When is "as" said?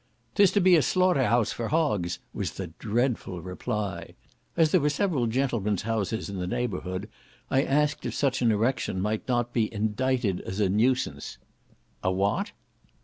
4.57-4.71, 10.41-10.59